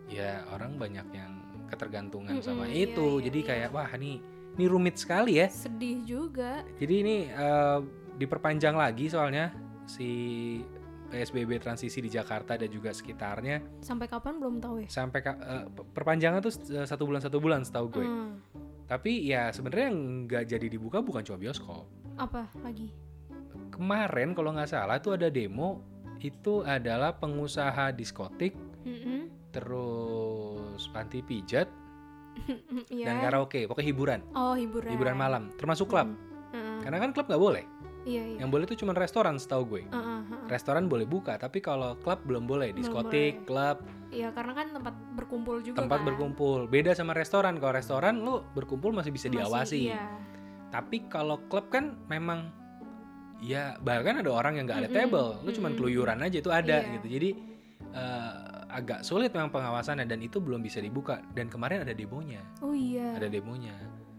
[0.06, 1.32] ya orang banyak yang
[1.66, 3.48] ketergantungan sama Mm-mm, iya, itu iya, jadi iya.
[3.48, 4.12] kayak wah ini
[4.54, 7.78] ini rumit sekali ya sedih juga jadi ini eh,
[8.14, 10.10] diperpanjang lagi soalnya si
[11.08, 16.38] PSBB transisi di Jakarta dan juga sekitarnya sampai kapan belum tahu ya sampai pe- perpanjangan
[16.38, 18.04] tuh eh, satu bulan satu bulan setahu gue.
[18.04, 18.36] Hmm.
[18.84, 21.84] Tapi ya sebenarnya yang nggak jadi dibuka bukan cuma bioskop.
[22.16, 22.88] apa lagi
[23.68, 25.84] Kemarin kalau nggak salah tuh ada demo
[26.18, 29.30] itu adalah pengusaha diskotik, Mm-mm.
[29.54, 31.68] terus panti pijat
[32.88, 33.06] Iya.
[33.06, 36.06] dan karaoke, pokoknya hiburan, oh hiburan hiburan malam, termasuk klub.
[36.50, 36.80] Mm-mm.
[36.80, 37.64] Karena kan klub nggak boleh.
[38.04, 39.82] Iya iya Yang boleh tuh cuma restoran setahu gue.
[39.88, 40.46] Uh-uh, uh-uh.
[40.46, 42.70] Restoran boleh buka, tapi kalau klub belum boleh.
[42.70, 46.06] Diskotik, klub, Iya karena kan tempat berkumpul juga tempat kan.
[46.08, 46.64] berkumpul.
[46.64, 47.60] Beda sama restoran.
[47.60, 49.80] Kalau restoran lu berkumpul masih bisa Masih, diawasi.
[49.92, 50.04] Iya.
[50.68, 52.48] Tapi kalau klub kan memang
[53.38, 55.78] ya bahkan ada orang yang nggak ada Mm-mm, table, lu cuman mm-mm.
[55.78, 56.92] keluyuran aja itu ada Iya.
[56.98, 57.06] gitu.
[57.06, 57.30] Jadi
[57.88, 58.32] eh,
[58.68, 61.22] agak sulit memang pengawasannya dan itu belum bisa dibuka.
[61.30, 63.14] Dan kemarin ada demonya, Oh iya.
[63.14, 63.76] ada demonya.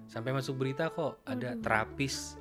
[0.07, 1.61] Sampai masuk berita kok ada Aduh.
[1.61, 2.38] terapis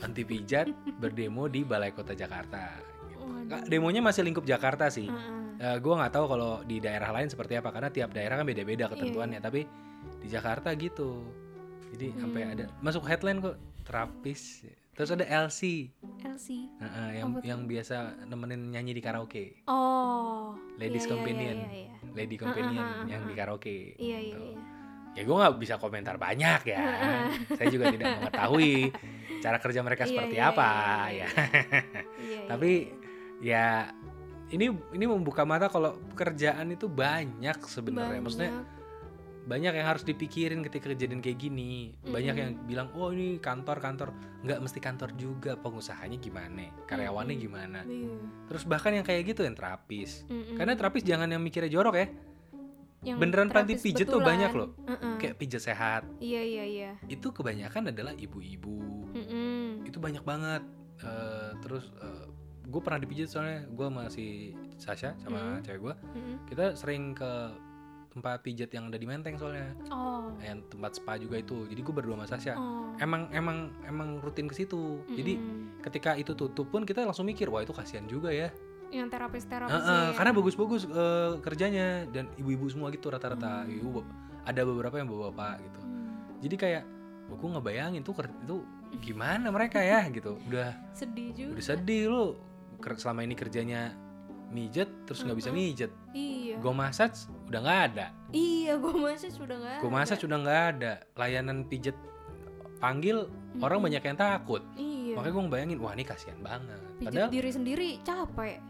[0.00, 2.76] anti pijat berdemo di Balai Kota Jakarta.
[3.16, 3.46] Waduh.
[3.46, 5.06] Nggak, Demonya masih lingkup Jakarta sih.
[5.06, 5.38] Heeh.
[5.60, 8.88] Eh, gua nggak tahu kalau di daerah lain seperti apa karena tiap daerah kan beda-beda
[8.88, 9.40] Iya, ketentuannya.
[9.44, 9.60] Tapi
[10.20, 11.20] di Jakarta gitu.
[11.92, 12.52] Jadi sampai Hmm.
[12.56, 14.64] ada masuk headline kok terapis.
[14.94, 15.88] Terus ada LC
[16.22, 16.48] LC.
[16.80, 17.46] Heeh, yang Apa tuh?
[17.48, 19.64] yang biasa nemenin nyanyi di karaoke.
[19.66, 20.56] Oh.
[20.76, 21.56] Ladies iya, iya, Companion.
[21.56, 23.76] Iya, iya, Lady Companion ah, ah, yang di karaoke.
[23.96, 24.16] iya.
[24.16, 24.40] Iya, gitu.
[24.40, 24.69] iya, iya.
[25.12, 26.80] Ya gue nggak bisa komentar banyak ya.
[27.58, 28.94] Saya juga tidak mengetahui
[29.40, 31.10] cara kerja mereka Iya, seperti iya, apa iya, ya.
[31.10, 31.26] iya.
[32.20, 32.70] Iya, Tapi
[33.40, 33.66] ya
[34.50, 38.20] ini ini membuka mata kalau pekerjaan itu banyak sebenarnya.
[38.22, 38.52] Maksudnya
[39.40, 39.72] Banyak.
[39.72, 41.96] yang harus dipikirin ketika kejadian kayak gini.
[42.04, 47.84] Banyak yang bilang, "Oh, ini kantor-kantor." nggak mesti kantor juga, pengusahanya gimana, karyawannya gimana.
[47.84, 48.16] Iya.
[48.48, 50.24] Terus bahkan yang kayak gitu yang terapis.
[50.32, 50.56] Mm-mm.
[50.56, 52.08] Karena terapis jangan yang mikirnya jorok ya.
[53.00, 54.76] Yang beneran panti pijet tuh banyak loh.
[54.84, 55.14] Heeh.
[55.16, 56.02] Kayak pijat sehat.
[56.18, 56.90] Iya, iya, iya.
[57.06, 58.76] Itu kebanyakan adalah ibu-ibu.
[59.10, 59.82] Mm-mm.
[59.82, 60.62] Itu banyak banget.
[61.00, 61.88] Eh, terus
[62.62, 64.32] gue pernah dipijat soalnya gue masih
[64.76, 65.62] Sasha sama Mm.
[65.62, 65.94] cewek gue.
[66.46, 67.32] Kita sering ke
[68.10, 69.70] tempat pijat yang ada di Menteng soalnya.
[69.86, 70.34] Oh.
[70.38, 72.90] yang tempat spa juga itu jadi gue berdua sama Sasha Oh.
[72.98, 75.38] emang emang emang rutin ke situ jadi
[75.80, 78.50] ketika itu tutup pun kita langsung mikir wah itu kasihan juga ya
[78.90, 82.04] yang terapis terapis Heeh, karena bagus-bagus eh, kerjanya.
[82.10, 83.64] Dan ibu-ibu semua gitu rata-rata.
[83.64, 83.70] Hmm.
[83.70, 84.02] ibu
[84.44, 85.80] ada beberapa yang bapak-bapak gitu.
[86.48, 86.82] Jadi kayak
[87.30, 88.56] oh, gue ngebayangin tuh itu
[89.06, 90.04] gimana mereka ya?
[90.10, 90.36] Gitu.
[90.50, 91.50] Udah sedih juga.
[91.56, 92.26] udah sedih lu.
[92.80, 93.92] Selama ini kerjanya
[94.50, 96.58] mijet terus nggak bisa mijet iya.
[96.58, 98.06] Gue massage udah nggak ada.
[98.34, 100.92] Iya gue masih sudah nggak gue massage udah nggak ada.
[101.14, 101.94] Layanan pijet
[102.82, 103.30] panggil
[103.62, 103.86] orang Mm-mm.
[103.86, 104.62] banyak yang takut.
[104.74, 105.14] Iya.
[105.14, 106.80] Makanya gue ngebayangin wah ini kasihan banget.
[106.98, 108.69] Pijat padahal diri sendiri capek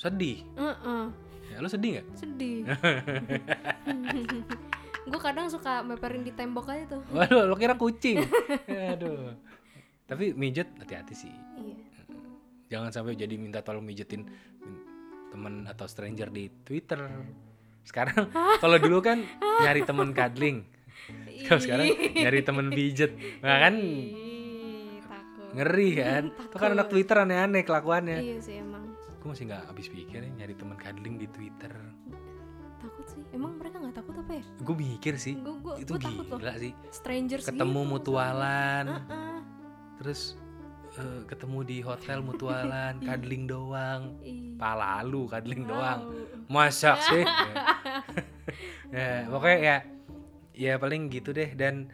[0.00, 0.40] sedih?
[0.56, 1.04] Heeh,
[1.52, 2.06] ya lo sedih nggak?
[2.16, 2.64] Sedih.
[5.10, 7.02] Gue kadang suka meperin di tembok aja tuh.
[7.12, 8.24] Waduh lo kira kucing?
[8.96, 9.36] Aduh.
[10.08, 11.34] Tapi mijet hati-hati sih.
[11.60, 11.76] Iya.
[12.72, 14.24] Jangan sampai jadi minta tolong mijetin
[15.28, 17.04] temen atau stranger di Twitter.
[17.84, 19.20] Sekarang kalau dulu kan
[19.60, 20.64] nyari temen cuddling.
[21.44, 23.12] Kalau sekarang nyari temen pijet
[23.44, 23.74] nah kan
[25.50, 26.24] ngeri kan?
[26.32, 28.18] Itu kan anak Twitter aneh-aneh kelakuannya.
[28.22, 28.89] Iya sih emang
[29.20, 31.72] gue masih nggak habis pikir ya nyari temen cuddling di Twitter.
[32.80, 33.20] Takut sih.
[33.36, 34.44] Emang mereka nggak takut apa ya?
[34.64, 35.36] Gue mikir sih.
[35.36, 36.38] Gue gue itu takut loh.
[36.40, 36.72] gila sih.
[36.88, 38.84] Strangers ketemu gitu, mutualan.
[38.88, 39.38] Heeh.
[40.00, 40.40] terus
[40.96, 44.16] eh, ketemu di hotel mutualan cuddling doang.
[44.24, 46.00] Ih, pala lu cuddling doang.
[46.08, 46.48] Wow.
[46.48, 47.24] masa sih?
[48.90, 49.76] Ya pokoknya ya
[50.56, 51.52] ya paling gitu deh.
[51.52, 51.92] Dan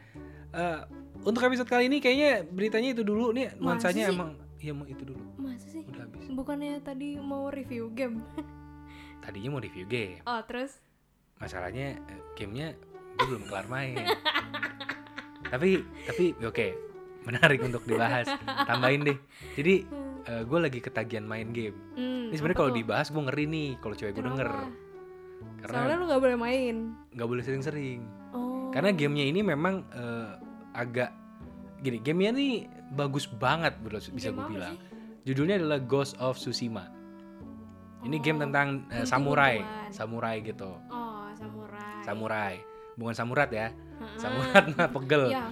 [0.54, 0.80] eh,
[1.26, 3.58] untuk episode kali ini kayaknya beritanya itu dulu nih.
[3.58, 5.24] Nuansanya emang ya mau itu dulu.
[5.40, 5.82] Masa sih?
[5.84, 6.26] Udah habis.
[6.32, 8.22] Bukannya tadi mau review game?
[9.24, 10.22] Tadinya mau review game.
[10.24, 10.80] Oh terus?
[11.40, 12.76] Masalahnya eh, gamenya
[13.16, 13.96] gue belum kelar main.
[15.52, 15.78] Tapi
[16.10, 16.68] tapi oke.
[17.22, 18.26] Menarik untuk dibahas.
[18.66, 19.18] Tambahin deh.
[19.54, 19.86] Jadi
[20.26, 21.74] gue lagi ketagihan main game.
[21.94, 24.50] Hmm, ini sebenarnya kalau dibahas gue ngeri nih kalau cewek gue denger.
[25.62, 26.76] Karena soalnya lu nggak boleh main.
[27.14, 28.02] nggak boleh sering-sering.
[28.34, 28.74] Oh.
[28.74, 30.30] Karena gamenya ini memang eh,
[30.74, 31.14] agak
[31.87, 32.49] gini gamenya ini
[32.90, 34.83] bagus banget bro bisa gue bilang sih?
[35.25, 36.90] judulnya adalah Ghost of Tsushima
[38.03, 39.90] ini game Oh, tentang eh, samurai gunting-guntingan.
[39.90, 42.55] samurai gitu oh samurai samurai
[42.94, 44.18] bukan samurat ya Heeh.
[44.18, 45.44] samurat mah pegel ya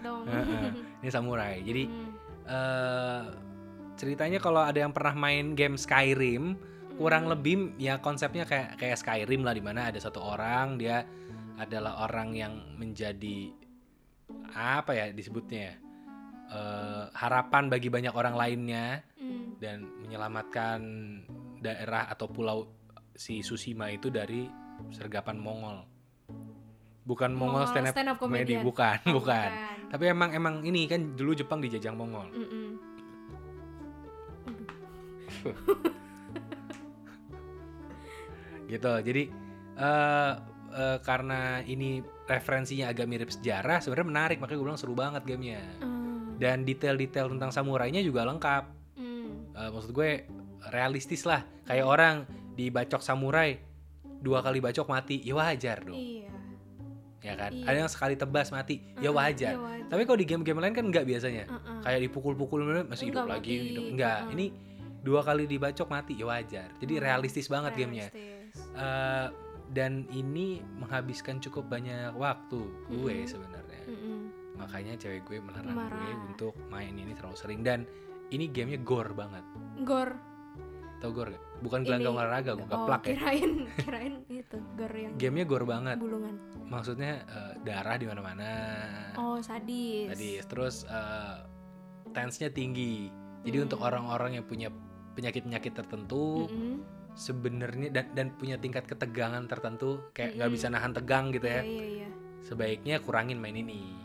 [0.00, 0.22] dong
[1.02, 2.10] ini samurai jadi Hmm.
[2.44, 3.22] eh
[3.94, 6.58] ceritanya kalau ada yang pernah main game Skyrim
[6.94, 7.32] kurang Hmm.
[7.32, 11.06] lebih ya konsepnya kayak kayak Skyrim lah di mana ada satu orang dia
[11.54, 13.54] adalah orang yang menjadi
[14.50, 15.74] apa ya disebutnya ya,
[16.50, 19.56] eh, harapan bagi banyak orang lainnya Hmm.
[19.56, 20.78] dan menyelamatkan
[21.58, 22.66] daerah atau pulau
[23.10, 24.44] si Tsushima itu dari
[24.90, 25.84] sergapan Mongol.
[27.04, 28.62] Bukan Mongol, Mongol stand up, stand up comedy comedian.
[28.64, 29.48] bukan Oh, bukan.
[29.88, 32.28] tapi emang emang ini kan dulu Jepang dijajah Mongol.
[38.64, 38.92] Gitu.
[39.04, 39.22] Jadi
[39.74, 40.32] eh
[40.74, 45.60] eh, karena ini referensinya agak mirip sejarah sebenarnya menarik makanya gue bilang seru banget gamenya
[45.78, 46.36] Hmm.
[46.36, 49.50] dan detail-detail tentang samurainya juga lengkap Hmm.
[49.52, 50.24] Eh, maksud gue
[50.66, 52.16] realistis lah kayak orang
[52.52, 53.58] dibacok samurai
[54.18, 56.32] dua kali bacok mati ya wajar dong iya
[57.20, 57.64] ya kan Iya.
[57.64, 59.88] ada yang sekali tebas mati ya Heeh, wajar ya wajar.
[59.88, 61.78] tapi kalau di game-game lain kan nggak biasanya Heeh.
[61.82, 63.64] kayak dipukul-pukul masih hidup Enggak lagi mati.
[63.66, 64.32] hidup enggak Heeh.
[64.32, 64.46] ini
[65.00, 68.72] dua kali dibacok mati ya wajar jadi realistis banget gamenya Realistis.
[69.66, 73.28] Dan ini menghabiskan cukup banyak waktu gue Mm-mm.
[73.28, 74.18] sebenarnya Mm-mm.
[74.54, 75.98] makanya cewek gue melarang Marah.
[75.98, 77.82] gue untuk main ini terlalu sering dan
[78.28, 79.42] ini gamenya gore banget
[79.82, 80.14] Gor
[80.98, 81.44] tau gore gak?
[81.60, 85.96] bukan gelanggang olahraga gue oh, keplak ya kirain kirain itu gor yang gamenya gore banget
[85.98, 88.50] bulungan maksudnya eh, darah di mana-mana
[89.16, 91.36] oh sadis tadi terus eh,
[92.10, 93.10] tensnya tinggi.
[93.42, 93.66] Jadi Hmm.
[93.66, 94.70] untuk orang-orang yang punya
[95.12, 96.80] penyakit-penyakit tertentu Mm-mm.
[97.14, 101.62] Sebenarnya dan dan punya tingkat ketegangan tertentu kayak nggak bisa nahan tegang gitu ya.
[101.62, 102.08] iya iya.
[102.44, 104.04] Sebaiknya kurangin main ini.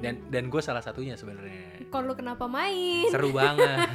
[0.00, 1.84] Dan dan gue salah satunya sebenarnya.
[1.92, 3.10] Kok lu kenapa main?
[3.12, 3.90] Seru banget.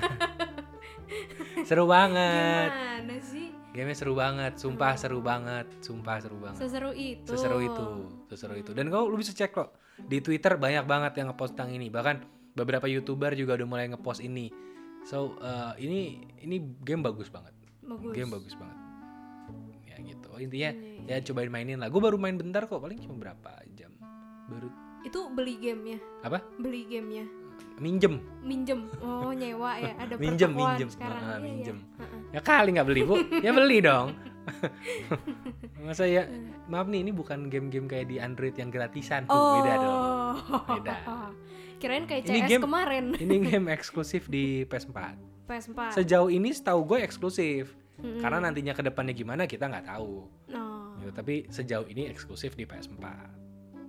[1.67, 2.69] seru banget.
[2.69, 3.47] Gimana sih?
[3.77, 6.59] Game seru banget, sumpah seru banget, sumpah seru banget.
[6.65, 7.29] Seseru itu.
[7.29, 7.87] Seseru itu,
[8.25, 8.71] seseru itu.
[8.73, 11.93] Dan kau lu bisa cek kok di Twitter banyak banget yang ngepost tentang ini.
[11.93, 12.15] Bahkan
[12.57, 14.49] beberapa youtuber juga udah mulai ngepost ini.
[15.05, 17.53] So uh, ini ini game bagus banget,
[17.87, 18.13] Bagus.
[18.13, 18.77] game bagus banget.
[19.85, 20.29] Ya gitu.
[20.37, 20.71] Intinya
[21.05, 21.87] Iya, ya cobain mainin lah.
[21.87, 23.95] Gue baru main bentar kok, paling cuma berapa jam.
[24.45, 24.67] Baru
[25.01, 25.97] Itu beli gamenya.
[26.21, 26.43] apa?
[26.53, 27.25] Beli gamenya.
[27.77, 28.85] Minjem, Minjem.
[28.99, 29.93] Oh, nyewa ya.
[29.97, 30.89] Ada Minjem, minjem.
[30.89, 31.17] sekarang.
[31.17, 31.41] Ah, Iya, iya.
[31.41, 31.77] minjem.
[31.95, 32.21] Heeh.
[32.29, 34.07] ya kali nggak beli bu, ya beli dong.
[35.79, 36.27] Masa ya,
[36.67, 39.53] maaf nih ini bukan game-game kayak di Android yang gratisan, tuh Oh.
[39.57, 40.35] beda dong.
[40.75, 40.95] Beda.
[41.79, 43.05] Kirain kayak Ini CS game- kemarin.
[43.15, 44.97] Ini game eksklusif di PS4.
[45.47, 45.79] PS4.
[45.95, 47.71] Sejauh ini setahu gue eksklusif.
[47.97, 48.21] Mm-mm.
[48.21, 50.27] Karena nantinya ke depannya gimana kita nggak tahu.
[50.53, 50.93] Oh.
[50.99, 51.11] Gitu.
[51.11, 53.01] Tapi sejauh ini eksklusif di PS4.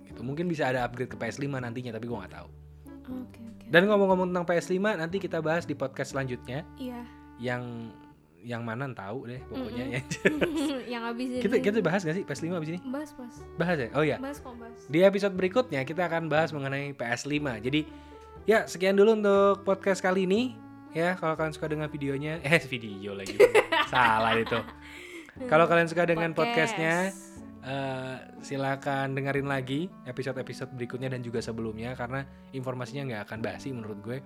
[0.07, 0.21] Gitu.
[0.23, 2.49] Mungkin bisa ada upgrade ke PS5 nantinya tapi gue nggak tahu.
[3.09, 3.65] Oke, oke.
[3.69, 7.01] Dan ngomong-ngomong tentang PS5 nanti kita bahas di podcast selanjutnya Iya.
[7.37, 7.93] yang
[8.39, 9.93] yang mana tahu deh pokoknya Mm-mm.
[9.99, 10.05] yang
[10.87, 11.41] yang habis ini.
[11.43, 12.79] kita kita bahas gak sih PS5 abis ini?
[12.87, 13.35] bahas, bahas.
[13.59, 13.89] Bahas ya?
[13.93, 14.17] Oh ya.
[14.17, 14.79] Bahas kok, bahas.
[14.87, 17.35] Di episode berikutnya kita akan bahas mengenai PS5.
[17.61, 17.83] Jadi
[18.45, 20.55] ya sekian dulu untuk podcast kali ini.
[20.89, 23.37] Ya kalau kalian suka dengan videonya, eh video lagi,
[23.93, 24.57] salah itu.
[25.45, 26.75] Kalau kalian suka dengan Podcast.
[26.75, 26.95] podcastnya,
[27.63, 33.99] eh, silakan dengerin lagi episode-episode berikutnya dan juga sebelumnya karena informasinya nggak akan basi menurut
[34.03, 34.17] gue.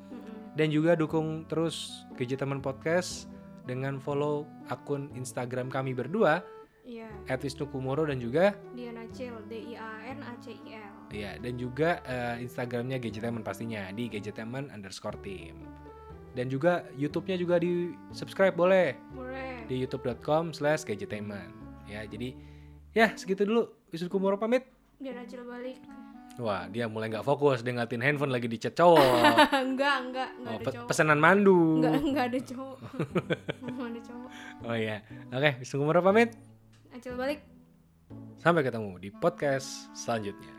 [0.54, 3.26] Dan juga dukung terus Gadgetemen Podcast
[3.66, 6.46] dengan follow akun Instagram kami berdua
[6.84, 7.08] Iya.
[7.40, 10.94] @wisnukumoro dan juga Diana Cil, D I A N A C I L.
[11.16, 15.64] Ya, dan juga eh, Instagramnya Gadgetemen pastinya di Gadgetemen underscore team.
[16.34, 19.66] Dan juga YouTube-nya juga di subscribe boleh Boleh.
[19.66, 21.54] di youtube.com slash gadgetemen.
[21.86, 22.34] Ya, jadi
[22.92, 23.70] ya segitu dulu.
[23.90, 24.66] Wisnu Kumoro pamit.
[24.98, 25.78] Diana Cil balik.
[26.36, 28.98] Wah, dia mulai nggak fokus, dia ngeliatin handphone lagi di chat cowok.
[29.70, 30.88] enggak, enggak, enggak Oh, ada pe- cowok.
[30.90, 31.78] pesanan mandu.
[31.78, 32.78] Enggak, enggak ada cowok.
[33.70, 34.30] Enggak ada cowok.
[34.66, 34.98] Oh iya.
[35.30, 36.34] Oke, Wisnu Kumoro pamit.
[36.90, 37.46] Acil balik.
[38.38, 40.53] Sampai ketemu di podcast selanjutnya.